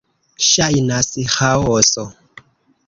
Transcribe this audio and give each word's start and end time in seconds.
Ŝajnas 0.45 1.11
ĥaoso... 1.35 2.11